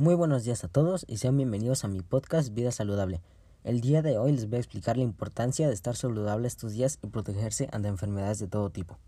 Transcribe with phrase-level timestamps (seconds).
[0.00, 3.20] Muy buenos días a todos y sean bienvenidos a mi podcast Vida Saludable.
[3.64, 6.98] El día de hoy les voy a explicar la importancia de estar saludable estos días
[7.02, 8.98] y protegerse ante enfermedades de todo tipo.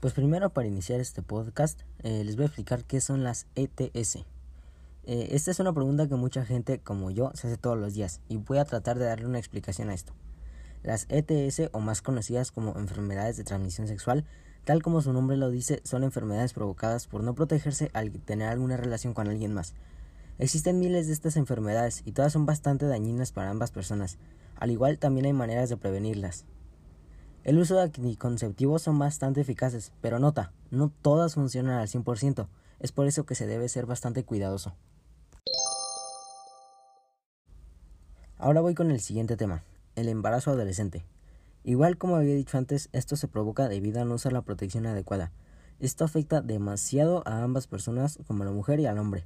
[0.00, 4.24] Pues primero para iniciar este podcast eh, les voy a explicar qué son las ETS.
[5.04, 8.22] Eh, esta es una pregunta que mucha gente como yo se hace todos los días
[8.26, 10.14] y voy a tratar de darle una explicación a esto.
[10.82, 14.24] Las ETS o más conocidas como enfermedades de transmisión sexual
[14.64, 18.78] Tal como su nombre lo dice, son enfermedades provocadas por no protegerse al tener alguna
[18.78, 19.74] relación con alguien más.
[20.38, 24.16] Existen miles de estas enfermedades y todas son bastante dañinas para ambas personas.
[24.56, 26.46] Al igual también hay maneras de prevenirlas.
[27.44, 32.48] El uso de anticonceptivos son bastante eficaces, pero nota, no todas funcionan al 100%,
[32.80, 34.74] es por eso que se debe ser bastante cuidadoso.
[38.38, 39.62] Ahora voy con el siguiente tema,
[39.94, 41.04] el embarazo adolescente.
[41.66, 45.32] Igual como había dicho antes, esto se provoca debido a no usar la protección adecuada.
[45.80, 49.24] Esto afecta demasiado a ambas personas, como a la mujer y al hombre.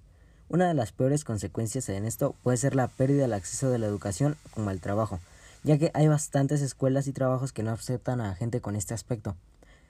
[0.49, 3.87] Una de las peores consecuencias en esto puede ser la pérdida del acceso de la
[3.87, 5.19] educación como al trabajo,
[5.65, 9.37] ya que hay bastantes escuelas y trabajos que no aceptan a gente con este aspecto.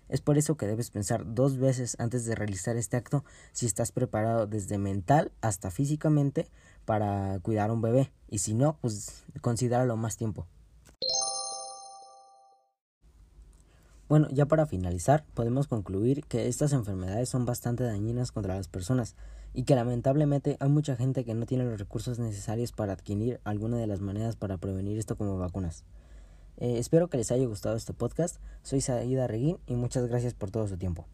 [0.08, 3.92] Es por eso que debes pensar dos veces antes de realizar este acto si estás
[3.92, 6.48] preparado desde mental hasta físicamente
[6.86, 10.46] para cuidar a un bebé, y si no, pues considéralo más tiempo.
[14.08, 19.16] Bueno, ya para finalizar, podemos concluir que estas enfermedades son bastante dañinas contra las personas
[19.52, 23.76] y que lamentablemente hay mucha gente que no tiene los recursos necesarios para adquirir alguna
[23.76, 25.84] de las maneras para prevenir esto como vacunas.
[26.56, 28.38] Eh, espero que les haya gustado este podcast.
[28.62, 31.06] Soy Saida Reguín y muchas gracias por todo su tiempo.